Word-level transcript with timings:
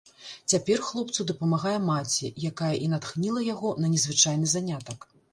Цяпер 0.51 0.79
хлопцу 0.85 1.25
дапамагае 1.31 1.73
маці, 1.89 2.31
якая 2.49 2.69
і 2.85 2.87
натхніла 2.93 3.43
яго 3.53 3.75
на 3.83 3.91
незвычайны 3.93 4.49
занятак. 4.55 4.99